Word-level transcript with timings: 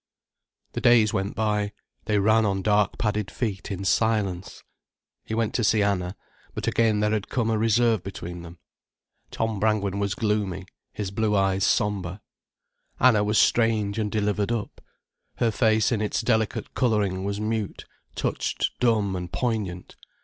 The 0.71 0.81
days 0.81 1.13
went 1.13 1.35
by, 1.35 1.73
they 2.05 2.17
ran 2.17 2.43
on 2.43 2.63
dark 2.63 2.97
padded 2.97 3.29
feet 3.29 3.69
in 3.69 3.85
silence. 3.85 4.63
He 5.23 5.35
went 5.35 5.53
to 5.53 5.63
see 5.63 5.83
Anna, 5.83 6.15
but 6.55 6.65
again 6.65 7.01
there 7.01 7.11
had 7.11 7.29
come 7.29 7.51
a 7.51 7.57
reserve 7.59 8.01
between 8.03 8.41
them. 8.41 8.57
Tom 9.29 9.59
Brangwen 9.59 9.99
was 9.99 10.15
gloomy, 10.15 10.65
his 10.91 11.11
blue 11.11 11.35
eyes 11.35 11.63
sombre. 11.67 12.19
Anna 12.99 13.23
was 13.23 13.37
strange 13.37 13.99
and 13.99 14.11
delivered 14.11 14.51
up. 14.51 14.81
Her 15.35 15.51
face 15.51 15.91
in 15.91 16.01
its 16.01 16.21
delicate 16.21 16.73
colouring 16.73 17.23
was 17.23 17.39
mute, 17.39 17.85
touched 18.15 18.71
dumb 18.79 19.15
and 19.15 19.31
poignant. 19.31 19.97